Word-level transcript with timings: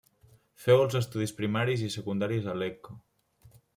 Feu 0.61 0.79
els 0.85 0.95
estudis 0.99 1.33
primaris 1.41 1.83
i 1.89 1.91
secundaris 1.97 2.49
a 2.55 2.57
Lecco. 2.63 2.97